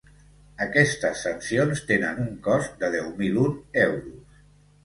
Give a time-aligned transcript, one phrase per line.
[0.65, 4.43] Aquestes sancions tenen un cost de deu mil un euros.